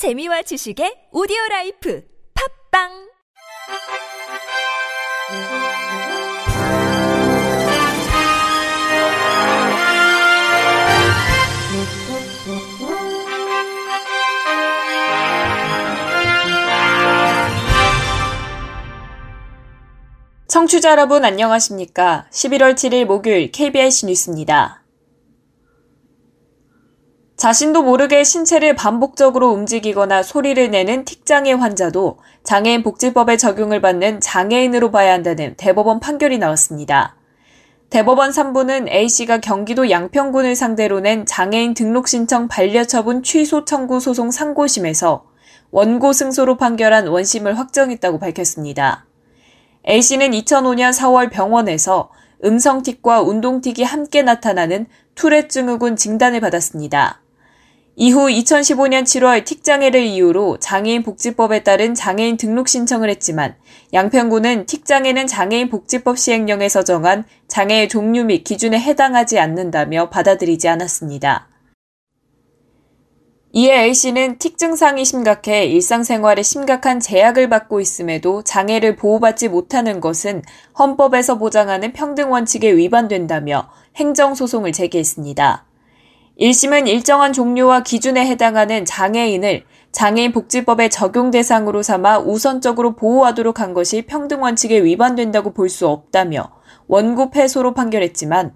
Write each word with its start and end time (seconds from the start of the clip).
재미와 0.00 0.40
지식의 0.40 1.12
오디오 1.12 1.36
라이프 1.50 2.02
팝빵 2.72 2.88
청취자 20.48 20.92
여러분 20.92 21.26
안녕하십니까? 21.26 22.26
11월 22.30 22.72
7일 22.72 23.04
목요일 23.04 23.52
KBS 23.52 24.06
뉴스입니다. 24.06 24.79
자신도 27.40 27.84
모르게 27.84 28.22
신체를 28.22 28.76
반복적으로 28.76 29.48
움직이거나 29.48 30.22
소리를 30.22 30.70
내는 30.70 31.06
틱장애 31.06 31.54
환자도 31.54 32.18
장애인 32.42 32.82
복지법의 32.82 33.38
적용을 33.38 33.80
받는 33.80 34.20
장애인으로 34.20 34.90
봐야 34.90 35.14
한다는 35.14 35.54
대법원 35.56 36.00
판결이 36.00 36.36
나왔습니다. 36.36 37.16
대법원 37.88 38.32
3부는 38.32 38.90
A씨가 38.92 39.38
경기도 39.38 39.88
양평군을 39.88 40.54
상대로 40.54 41.00
낸 41.00 41.24
장애인 41.24 41.72
등록 41.72 42.08
신청 42.08 42.46
반려 42.46 42.84
처분 42.84 43.22
취소 43.22 43.64
청구 43.64 44.00
소송 44.00 44.30
상고심에서 44.30 45.24
원고 45.70 46.12
승소로 46.12 46.58
판결한 46.58 47.06
원심을 47.06 47.58
확정했다고 47.58 48.18
밝혔습니다. 48.18 49.06
A씨는 49.88 50.32
2005년 50.32 50.92
4월 50.92 51.30
병원에서 51.30 52.10
음성틱과 52.44 53.22
운동틱이 53.22 53.82
함께 53.82 54.20
나타나는 54.20 54.88
투렛 55.14 55.48
증후군 55.48 55.96
진단을 55.96 56.40
받았습니다. 56.40 57.22
이후 57.96 58.28
2015년 58.28 59.02
7월 59.02 59.44
틱장애를 59.44 60.02
이유로 60.02 60.58
장애인 60.58 61.02
복지법에 61.02 61.62
따른 61.64 61.94
장애인 61.94 62.36
등록 62.36 62.68
신청을 62.68 63.10
했지만 63.10 63.56
양평구는 63.92 64.66
틱장애는 64.66 65.26
장애인 65.26 65.68
복지법 65.68 66.18
시행령에서 66.18 66.84
정한 66.84 67.24
장애의 67.48 67.88
종류 67.88 68.24
및 68.24 68.44
기준에 68.44 68.78
해당하지 68.78 69.38
않는다며 69.38 70.08
받아들이지 70.08 70.68
않았습니다. 70.68 71.48
이에 73.52 73.82
A씨는 73.82 74.38
틱 74.38 74.56
증상이 74.56 75.04
심각해 75.04 75.64
일상생활에 75.66 76.44
심각한 76.44 77.00
제약을 77.00 77.48
받고 77.48 77.80
있음에도 77.80 78.44
장애를 78.44 78.94
보호받지 78.94 79.48
못하는 79.48 80.00
것은 80.00 80.42
헌법에서 80.78 81.36
보장하는 81.38 81.92
평등 81.92 82.30
원칙에 82.30 82.70
위반된다며 82.76 83.68
행정소송을 83.96 84.70
제기했습니다. 84.70 85.66
1심은 86.40 86.88
일정한 86.88 87.34
종류와 87.34 87.82
기준에 87.82 88.26
해당하는 88.26 88.86
장애인을 88.86 89.64
장애인 89.92 90.32
복지법의 90.32 90.88
적용 90.88 91.30
대상으로 91.30 91.82
삼아 91.82 92.20
우선적으로 92.20 92.96
보호하도록 92.96 93.60
한 93.60 93.74
것이 93.74 94.02
평등 94.02 94.42
원칙에 94.42 94.82
위반된다고 94.82 95.52
볼 95.52 95.68
수 95.68 95.86
없다며 95.86 96.50
원고 96.88 97.30
패소로 97.30 97.74
판결했지만 97.74 98.54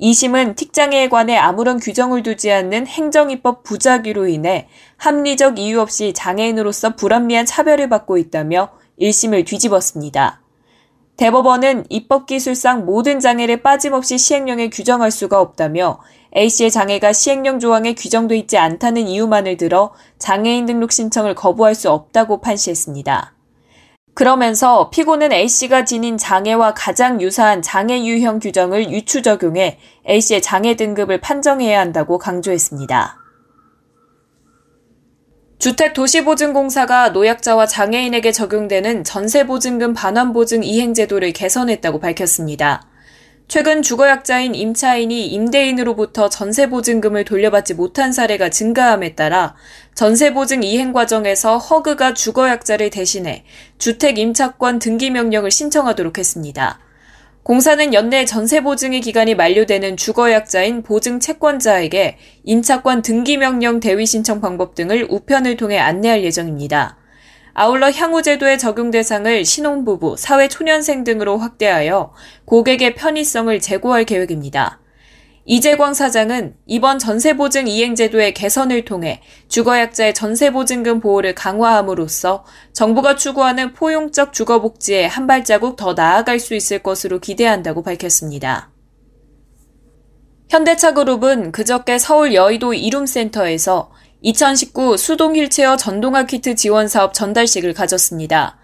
2심은 0.00 0.56
틱장애에 0.56 1.08
관해 1.10 1.36
아무런 1.36 1.78
규정을 1.78 2.22
두지 2.22 2.50
않는 2.50 2.86
행정입법 2.86 3.64
부작위로 3.64 4.28
인해 4.28 4.68
합리적 4.96 5.58
이유 5.58 5.80
없이 5.80 6.14
장애인으로서 6.14 6.96
불합리한 6.96 7.44
차별을 7.44 7.90
받고 7.90 8.16
있다며 8.16 8.70
1심을 8.98 9.46
뒤집었습니다. 9.46 10.40
대법원은 11.16 11.86
입법기술상 11.88 12.84
모든 12.84 13.20
장애를 13.20 13.62
빠짐없이 13.62 14.18
시행령에 14.18 14.68
규정할 14.68 15.10
수가 15.10 15.40
없다며 15.40 15.98
A씨의 16.36 16.70
장애가 16.70 17.14
시행령 17.14 17.58
조항에 17.58 17.94
규정돼 17.94 18.36
있지 18.36 18.58
않다는 18.58 19.08
이유만을 19.08 19.56
들어 19.56 19.94
장애인 20.18 20.66
등록 20.66 20.92
신청을 20.92 21.34
거부할 21.34 21.74
수 21.74 21.90
없다고 21.90 22.42
판시했습니다. 22.42 23.32
그러면서 24.12 24.90
피고는 24.90 25.32
A씨가 25.32 25.86
지닌 25.86 26.18
장애와 26.18 26.74
가장 26.74 27.22
유사한 27.22 27.62
장애 27.62 28.04
유형 28.04 28.38
규정을 28.38 28.90
유추 28.90 29.22
적용해 29.22 29.78
A씨의 30.08 30.42
장애 30.42 30.76
등급을 30.76 31.20
판정해야 31.20 31.80
한다고 31.80 32.18
강조했습니다. 32.18 33.25
주택도시보증공사가 35.58 37.10
노약자와 37.10 37.66
장애인에게 37.66 38.30
적용되는 38.30 39.04
전세보증금 39.04 39.94
반환보증 39.94 40.62
이행제도를 40.62 41.32
개선했다고 41.32 41.98
밝혔습니다. 41.98 42.86
최근 43.48 43.80
주거약자인 43.80 44.54
임차인이 44.54 45.28
임대인으로부터 45.28 46.28
전세보증금을 46.28 47.24
돌려받지 47.24 47.74
못한 47.74 48.12
사례가 48.12 48.50
증가함에 48.50 49.14
따라 49.14 49.54
전세보증 49.94 50.62
이행 50.62 50.92
과정에서 50.92 51.56
허그가 51.56 52.12
주거약자를 52.12 52.90
대신해 52.90 53.44
주택임차권 53.78 54.80
등기명령을 54.80 55.50
신청하도록 55.50 56.18
했습니다. 56.18 56.80
공사는 57.46 57.94
연내 57.94 58.24
전세 58.24 58.60
보증의 58.60 59.00
기간이 59.00 59.36
만료되는 59.36 59.96
주거약자인 59.96 60.82
보증 60.82 61.20
채권자에게 61.20 62.18
임차권 62.42 63.02
등기 63.02 63.36
명령 63.36 63.78
대위 63.78 64.04
신청 64.04 64.40
방법 64.40 64.74
등을 64.74 65.06
우편을 65.08 65.56
통해 65.56 65.78
안내할 65.78 66.24
예정입니다. 66.24 66.96
아울러 67.54 67.92
향후 67.92 68.22
제도의 68.22 68.58
적용 68.58 68.90
대상을 68.90 69.44
신혼부부, 69.44 70.16
사회초년생 70.18 71.04
등으로 71.04 71.38
확대하여 71.38 72.12
고객의 72.46 72.96
편의성을 72.96 73.60
제고할 73.60 74.02
계획입니다. 74.02 74.80
이재광 75.48 75.94
사장은 75.94 76.56
이번 76.66 76.98
전세보증 76.98 77.68
이행제도의 77.68 78.34
개선을 78.34 78.84
통해 78.84 79.22
주거약자의 79.46 80.12
전세보증금 80.12 80.98
보호를 80.98 81.36
강화함으로써 81.36 82.44
정부가 82.72 83.14
추구하는 83.14 83.72
포용적 83.72 84.32
주거복지에 84.32 85.06
한 85.06 85.28
발자국 85.28 85.76
더 85.76 85.94
나아갈 85.94 86.40
수 86.40 86.56
있을 86.56 86.80
것으로 86.80 87.20
기대한다고 87.20 87.84
밝혔습니다. 87.84 88.72
현대차그룹은 90.48 91.52
그저께 91.52 91.98
서울 91.98 92.34
여의도 92.34 92.74
이룸센터에서 92.74 93.92
2019 94.22 94.96
수동 94.96 95.36
휠체어 95.36 95.76
전동화 95.76 96.26
키트 96.26 96.56
지원 96.56 96.88
사업 96.88 97.14
전달식을 97.14 97.72
가졌습니다. 97.72 98.58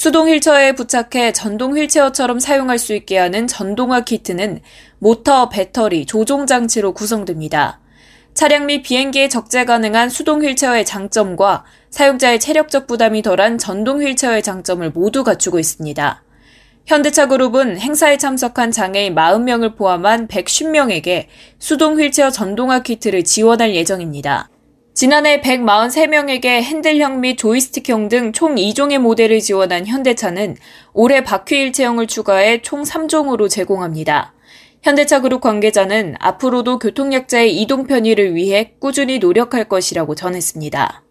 수동 0.00 0.30
휠체어에 0.30 0.72
부착해 0.72 1.32
전동 1.34 1.76
휠체어처럼 1.76 2.40
사용할 2.40 2.78
수 2.78 2.94
있게 2.94 3.18
하는 3.18 3.46
전동화 3.46 4.00
키트는 4.00 4.62
모터, 4.98 5.50
배터리, 5.50 6.06
조종 6.06 6.46
장치로 6.46 6.94
구성됩니다. 6.94 7.80
차량 8.32 8.64
및 8.64 8.80
비행기에 8.80 9.28
적재 9.28 9.66
가능한 9.66 10.08
수동 10.08 10.42
휠체어의 10.42 10.86
장점과 10.86 11.66
사용자의 11.90 12.40
체력적 12.40 12.86
부담이 12.86 13.20
덜한 13.20 13.58
전동 13.58 14.00
휠체어의 14.00 14.42
장점을 14.42 14.88
모두 14.92 15.22
갖추고 15.22 15.58
있습니다. 15.58 16.22
현대차 16.86 17.28
그룹은 17.28 17.78
행사에 17.78 18.16
참석한 18.16 18.72
장애인 18.72 19.14
40명을 19.14 19.76
포함한 19.76 20.28
110명에게 20.28 21.26
수동 21.58 22.00
휠체어 22.00 22.30
전동화 22.30 22.82
키트를 22.82 23.24
지원할 23.24 23.74
예정입니다. 23.74 24.48
지난해 25.00 25.40
143명에게 25.40 26.60
핸들형 26.60 27.20
및 27.22 27.38
조이스틱형 27.38 28.10
등 28.10 28.32
총 28.34 28.56
2종의 28.56 28.98
모델을 28.98 29.40
지원한 29.40 29.86
현대차는 29.86 30.58
올해 30.92 31.24
바퀴 31.24 31.56
일체형을 31.56 32.06
추가해 32.06 32.60
총 32.60 32.82
3종으로 32.82 33.48
제공합니다. 33.48 34.34
현대차 34.82 35.22
그룹 35.22 35.40
관계자는 35.40 36.16
앞으로도 36.18 36.78
교통약자의 36.80 37.56
이동 37.62 37.86
편의를 37.86 38.34
위해 38.34 38.74
꾸준히 38.78 39.18
노력할 39.18 39.70
것이라고 39.70 40.14
전했습니다. 40.14 41.02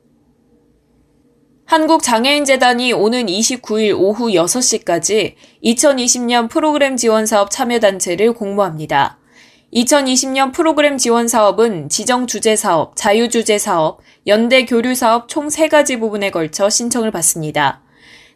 한국장애인재단이 1.65 2.93
오는 2.93 3.25
29일 3.25 3.99
오후 3.99 4.27
6시까지 4.27 5.33
2020년 5.63 6.47
프로그램 6.47 6.95
지원 6.95 7.25
사업 7.25 7.49
참여 7.49 7.79
단체를 7.79 8.33
공모합니다. 8.33 9.18
2020년 9.73 10.51
프로그램 10.51 10.97
지원 10.97 11.27
사업은 11.27 11.89
지정 11.89 12.25
주제 12.25 12.55
사업, 12.55 12.95
자유 12.95 13.29
주제 13.29 13.59
사업, 13.59 13.99
연대 14.25 14.65
교류 14.65 14.95
사업 14.95 15.27
총 15.27 15.47
3가지 15.47 15.99
부분에 15.99 16.31
걸쳐 16.31 16.69
신청을 16.69 17.11
받습니다. 17.11 17.83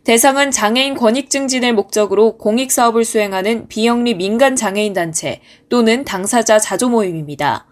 대상은 0.03 0.51
장애인 0.51 0.95
권익 0.95 1.30
증진을 1.30 1.74
목적으로 1.74 2.38
공익 2.38 2.71
사업을 2.71 3.03
수행하는 3.03 3.68
비영리 3.68 4.13
민간 4.15 4.56
장애인 4.56 4.94
단체 4.94 5.41
또는 5.69 6.03
당사자 6.03 6.59
자조 6.59 6.89
모임입니다. 6.89 7.65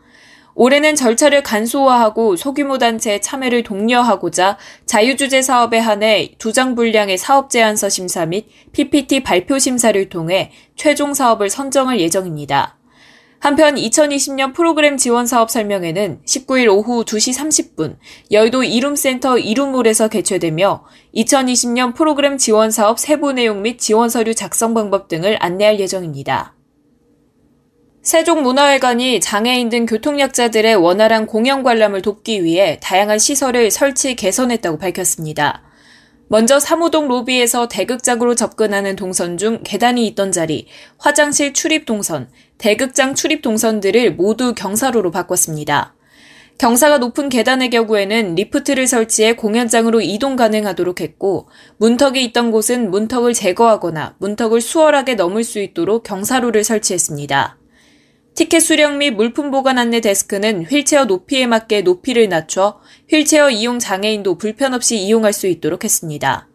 올해는 0.55 0.95
절차를 0.95 1.43
간소화하고 1.43 2.35
소규모 2.37 2.77
단체의 2.77 3.21
참여를 3.21 3.63
독려하고자 3.63 4.57
자유주제 4.85 5.41
사업에 5.41 5.77
한해 5.77 6.33
두 6.39 6.51
장 6.51 6.73
분량의 6.75 7.17
사업 7.17 7.49
제안서 7.49 7.89
심사 7.89 8.25
및 8.25 8.47
PPT 8.71 9.21
발표 9.21 9.59
심사를 9.59 10.09
통해 10.09 10.51
최종 10.75 11.13
사업을 11.13 11.49
선정할 11.49 11.99
예정입니다. 11.99 12.80
한편 13.41 13.73
2020년 13.73 14.53
프로그램 14.53 14.97
지원 14.97 15.25
사업 15.25 15.49
설명회는 15.49 16.21
19일 16.27 16.67
오후 16.67 17.03
2시 17.03 17.35
30분 17.75 17.97
여의도 18.31 18.63
이룸센터 18.63 19.39
이룸몰에서 19.39 20.09
개최되며 20.09 20.83
2020년 21.15 21.95
프로그램 21.95 22.37
지원 22.37 22.69
사업 22.69 22.99
세부 22.99 23.33
내용 23.33 23.63
및 23.63 23.79
지원 23.79 24.09
서류 24.09 24.35
작성 24.35 24.75
방법 24.75 25.07
등을 25.07 25.37
안내할 25.39 25.79
예정입니다. 25.79 26.53
세종문화회관이 28.03 29.19
장애인 29.19 29.69
등 29.69 29.87
교통약자들의 29.87 30.75
원활한 30.75 31.25
공영 31.25 31.63
관람을 31.63 32.03
돕기 32.03 32.43
위해 32.43 32.79
다양한 32.79 33.17
시설을 33.17 33.71
설치 33.71 34.15
개선했다고 34.15 34.77
밝혔습니다. 34.77 35.63
먼저 36.31 36.61
사무동 36.61 37.09
로비에서 37.09 37.67
대극장으로 37.67 38.35
접근하는 38.35 38.95
동선 38.95 39.37
중 39.37 39.59
계단이 39.65 40.07
있던 40.07 40.31
자리, 40.31 40.65
화장실 40.97 41.51
출입 41.51 41.85
동선, 41.85 42.29
대극장 42.57 43.15
출입 43.15 43.41
동선들을 43.41 44.15
모두 44.15 44.55
경사로로 44.55 45.11
바꿨습니다. 45.11 45.93
경사가 46.57 46.99
높은 46.99 47.27
계단의 47.27 47.69
경우에는 47.69 48.35
리프트를 48.35 48.87
설치해 48.87 49.35
공연장으로 49.35 49.99
이동 49.99 50.37
가능하도록 50.37 51.01
했고, 51.01 51.49
문턱이 51.79 52.23
있던 52.23 52.51
곳은 52.51 52.91
문턱을 52.91 53.33
제거하거나 53.33 54.15
문턱을 54.19 54.61
수월하게 54.61 55.15
넘을 55.15 55.43
수 55.43 55.59
있도록 55.59 56.03
경사로를 56.03 56.63
설치했습니다. 56.63 57.57
티켓 58.35 58.61
수령 58.61 58.97
및 58.97 59.11
물품 59.11 59.51
보관 59.51 59.77
안내 59.77 59.99
데스크는 59.99 60.65
휠체어 60.65 61.05
높이에 61.05 61.47
맞게 61.47 61.81
높이를 61.81 62.29
낮춰 62.29 62.79
휠체어 63.09 63.49
이용 63.49 63.77
장애인도 63.77 64.37
불편 64.37 64.73
없이 64.73 64.97
이용할 64.97 65.33
수 65.33 65.47
있도록 65.47 65.83
했습니다. 65.83 66.47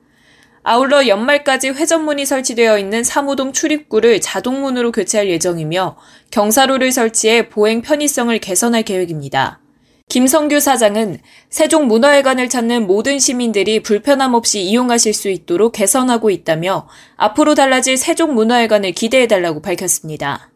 아울러 0.62 1.06
연말까지 1.06 1.68
회전문이 1.68 2.26
설치되어 2.26 2.78
있는 2.78 3.04
사무동 3.04 3.52
출입구를 3.52 4.20
자동문으로 4.20 4.90
교체할 4.90 5.28
예정이며 5.28 5.96
경사로를 6.32 6.90
설치해 6.90 7.48
보행 7.48 7.82
편의성을 7.82 8.36
개선할 8.40 8.82
계획입니다. 8.82 9.60
김성규 10.08 10.58
사장은 10.58 11.18
세종 11.50 11.86
문화회관을 11.86 12.48
찾는 12.48 12.86
모든 12.86 13.18
시민들이 13.18 13.80
불편함 13.80 14.34
없이 14.34 14.60
이용하실 14.62 15.14
수 15.14 15.28
있도록 15.28 15.72
개선하고 15.72 16.30
있다며 16.30 16.88
앞으로 17.16 17.54
달라질 17.54 17.96
세종 17.96 18.34
문화회관을 18.34 18.92
기대해달라고 18.92 19.62
밝혔습니다. 19.62 20.50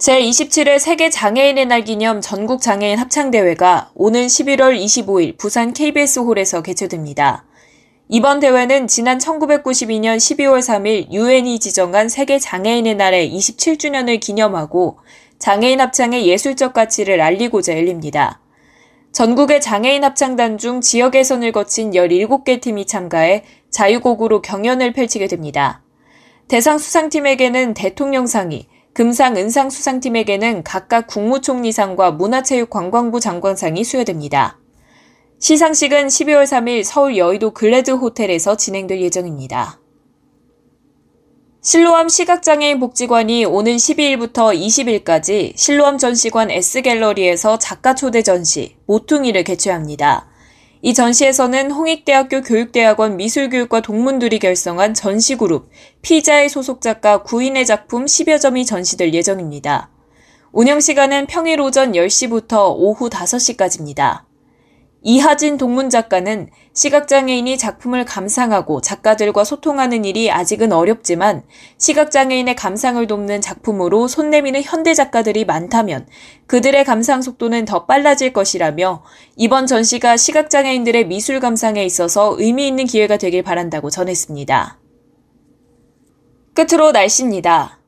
제27회 0.00 0.78
세계 0.78 1.10
장애인의 1.10 1.66
날 1.66 1.84
기념 1.84 2.22
전국 2.22 2.62
장애인 2.62 2.98
합창대회가 2.98 3.90
오는 3.94 4.26
11월 4.28 4.82
25일 4.82 5.36
부산 5.36 5.74
KBS홀에서 5.74 6.62
개최됩니다. 6.62 7.44
이번 8.08 8.40
대회는 8.40 8.88
지난 8.88 9.18
1992년 9.18 10.16
12월 10.16 10.60
3일 10.60 11.12
유엔이 11.12 11.58
지정한 11.58 12.08
세계 12.08 12.38
장애인의 12.38 12.94
날의 12.94 13.30
27주년을 13.30 14.20
기념하고 14.20 15.00
장애인 15.38 15.82
합창의 15.82 16.26
예술적 16.26 16.72
가치를 16.72 17.20
알리고자 17.20 17.76
열립니다. 17.76 18.40
전국의 19.12 19.60
장애인 19.60 20.02
합창단 20.02 20.56
중 20.56 20.80
지역 20.80 21.14
예선을 21.14 21.52
거친 21.52 21.90
17개 21.90 22.62
팀이 22.62 22.86
참가해 22.86 23.44
자유곡으로 23.68 24.40
경연을 24.40 24.94
펼치게 24.94 25.26
됩니다. 25.26 25.82
대상 26.48 26.78
수상팀에게는 26.78 27.74
대통령상이, 27.74 28.66
금상, 28.92 29.36
은상 29.36 29.70
수상팀에게는 29.70 30.64
각각 30.64 31.06
국무총리상과 31.06 32.12
문화체육관광부 32.12 33.20
장관상이 33.20 33.84
수여됩니다. 33.84 34.58
시상식은 35.38 36.08
12월 36.08 36.44
3일 36.44 36.84
서울 36.84 37.16
여의도 37.16 37.52
글래드 37.52 37.92
호텔에서 37.92 38.56
진행될 38.56 39.00
예정입니다. 39.00 39.80
실로암 41.62 42.08
시각장애인 42.08 42.80
복지관이 42.80 43.44
오는 43.44 43.76
12일부터 43.76 44.54
20일까지 44.54 45.52
실로암 45.56 45.98
전시관 45.98 46.50
S갤러리에서 46.50 47.58
작가 47.58 47.94
초대 47.94 48.22
전시 48.22 48.76
모퉁이를 48.86 49.44
개최합니다. 49.44 50.29
이 50.82 50.94
전시에서는 50.94 51.70
홍익대학교 51.70 52.40
교육대학원 52.40 53.18
미술교육과 53.18 53.82
동문들이 53.82 54.38
결성한 54.38 54.94
전시그룹 54.94 55.68
피자의 56.00 56.48
소속 56.48 56.80
작가 56.80 57.22
구인의 57.22 57.66
작품 57.66 58.06
10여 58.06 58.40
점이 58.40 58.64
전시될 58.64 59.12
예정입니다. 59.12 59.90
운영 60.52 60.80
시간은 60.80 61.26
평일 61.26 61.60
오전 61.60 61.92
10시부터 61.92 62.74
오후 62.76 63.10
5시까지입니다. 63.10 64.29
이하진 65.02 65.56
동문 65.56 65.88
작가는 65.88 66.48
시각장애인이 66.74 67.56
작품을 67.56 68.04
감상하고 68.04 68.80
작가들과 68.82 69.44
소통하는 69.44 70.04
일이 70.04 70.30
아직은 70.30 70.72
어렵지만 70.72 71.42
시각장애인의 71.78 72.54
감상을 72.54 73.06
돕는 73.06 73.40
작품으로 73.40 74.08
손 74.08 74.30
내미는 74.30 74.62
현대 74.62 74.92
작가들이 74.92 75.46
많다면 75.46 76.06
그들의 76.46 76.84
감상 76.84 77.22
속도는 77.22 77.64
더 77.64 77.86
빨라질 77.86 78.32
것이라며 78.32 79.02
이번 79.36 79.66
전시가 79.66 80.16
시각장애인들의 80.18 81.06
미술 81.06 81.40
감상에 81.40 81.84
있어서 81.84 82.36
의미 82.38 82.68
있는 82.68 82.84
기회가 82.84 83.16
되길 83.16 83.42
바란다고 83.42 83.88
전했습니다. 83.88 84.78
끝으로 86.54 86.92
날씨입니다. 86.92 87.79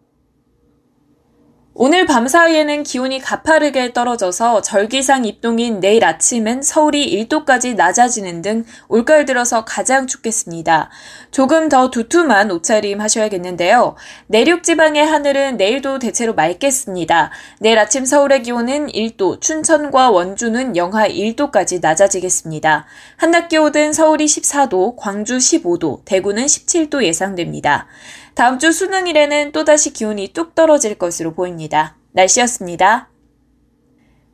오늘 1.75 2.05
밤 2.05 2.29
사이에는 2.29 2.83
기온이 2.83 3.19
가파르게 3.19 3.95
떨어져서 3.95 4.61
절기상 4.61 5.25
입동인 5.25 5.81
내일 5.81 6.05
아침은 6.05 6.61
서울이 6.61 7.27
1도까지 7.27 7.77
낮아지는 7.77 8.43
등 8.43 8.65
올가을 8.89 9.25
들어서 9.25 9.65
가장 9.65 10.07
춥겠습니다. 10.07 10.91
조금 11.31 11.71
더 11.71 11.91
두툼한 11.91 12.51
옷차림 12.51 13.01
하셔야겠는데요. 13.01 13.97
내륙 14.27 14.65
지방의 14.65 15.07
하늘은 15.07 15.57
내일도 15.57 15.99
대체로 15.99 16.35
맑겠습니다. 16.35 17.31
내일 17.59 17.79
아침 17.79 18.05
서울의 18.05 18.43
기온은 18.43 18.89
1도, 18.89 19.41
춘천과 19.41 20.11
원주는 20.11 20.77
영하 20.77 21.09
1도까지 21.09 21.81
낮아지겠습니다. 21.81 22.85
한낮 23.17 23.49
기온은 23.49 23.95
서울이 23.95 24.27
14도, 24.27 24.95
광주 24.99 25.39
15도, 25.39 26.05
대구는 26.05 26.45
17도 26.45 27.03
예상됩니다. 27.03 27.87
다음 28.35 28.59
주 28.59 28.73
수능일에는 28.73 29.53
또다시 29.53 29.93
기온이 29.93 30.29
뚝 30.33 30.55
떨어질 30.55 30.95
것으로 30.97 31.35
보입니다. 31.35 31.97
날씨였습니다. 32.13 33.11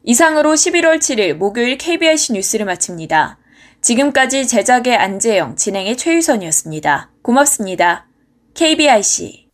이상으로 0.05 0.55
11월 0.55 0.99
7일 0.99 1.35
목요일 1.35 1.77
KBIC 1.77 2.33
뉴스를 2.33 2.65
마칩니다. 2.67 3.39
지금까지 3.81 4.47
제작의 4.47 4.97
안재영, 4.97 5.56
진행의 5.56 5.97
최유선이었습니다. 5.97 7.11
고맙습니다. 7.23 8.06
KBIC 8.55 9.48